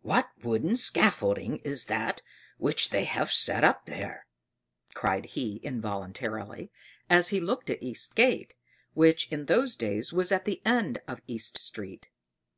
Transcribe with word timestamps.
What 0.00 0.30
wooden 0.42 0.76
scaffolding 0.76 1.58
is 1.58 1.84
that 1.84 2.22
which 2.56 2.88
they 2.88 3.04
have 3.04 3.30
set 3.30 3.62
up 3.62 3.84
there?" 3.84 4.24
cried 4.94 5.26
he 5.26 5.56
involuntarily, 5.62 6.70
as 7.10 7.28
he 7.28 7.40
looked 7.40 7.68
at 7.68 7.82
East 7.82 8.14
Gate, 8.14 8.54
which, 8.94 9.30
in 9.30 9.44
those 9.44 9.76
days, 9.76 10.14
was 10.14 10.32
at 10.32 10.46
the 10.46 10.62
end 10.64 11.02
of 11.06 11.20
East 11.26 11.60
Street. 11.60 12.08